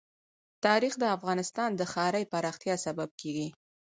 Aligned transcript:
تاریخ 0.65 0.93
د 0.99 1.03
افغانستان 1.17 1.69
د 1.75 1.81
ښاري 1.91 2.23
پراختیا 2.31 2.75
سبب 2.85 3.09
کېږي. 3.21 3.47